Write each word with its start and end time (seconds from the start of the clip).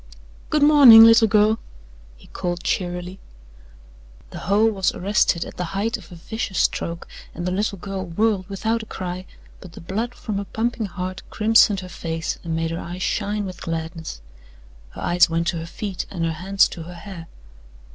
"Good 0.49 0.63
morning, 0.63 1.03
little 1.03 1.27
girl!" 1.27 1.59
he 2.17 2.25
called 2.25 2.63
cheerily. 2.63 3.19
The 4.31 4.39
hoe 4.39 4.65
was 4.65 4.95
arrested 4.95 5.45
at 5.45 5.57
the 5.57 5.63
height 5.77 5.95
of 5.95 6.11
a 6.11 6.15
vicious 6.15 6.57
stroke 6.57 7.07
and 7.35 7.45
the 7.45 7.51
little 7.51 7.77
girl 7.77 8.07
whirled 8.07 8.49
without 8.49 8.81
a 8.81 8.87
cry, 8.87 9.27
but 9.59 9.73
the 9.73 9.79
blood 9.79 10.15
from 10.15 10.39
her 10.39 10.45
pumping 10.45 10.87
heart 10.87 11.21
crimsoned 11.29 11.81
her 11.81 11.87
face 11.87 12.39
and 12.43 12.55
made 12.55 12.71
her 12.71 12.79
eyes 12.79 13.03
shine 13.03 13.45
with 13.45 13.61
gladness. 13.61 14.21
Her 14.89 15.01
eyes 15.03 15.29
went 15.29 15.45
to 15.49 15.57
her 15.57 15.67
feet 15.67 16.07
and 16.09 16.25
her 16.25 16.31
hands 16.31 16.67
to 16.69 16.81
her 16.81 16.95
hair. 16.95 17.27